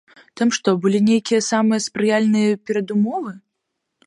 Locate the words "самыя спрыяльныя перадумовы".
1.51-3.31